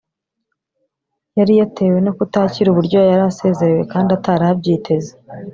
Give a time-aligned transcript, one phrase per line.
[1.37, 5.11] yari yatewe no kutakira uburyo yari asezerewe kandi atari abyiteze